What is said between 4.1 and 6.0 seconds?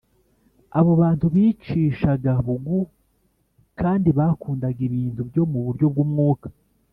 bakundaga ibintu byo mu buryo bw